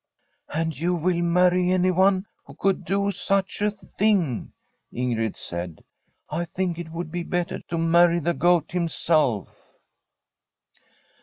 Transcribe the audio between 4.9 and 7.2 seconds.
I' Ingrid said.' I think it would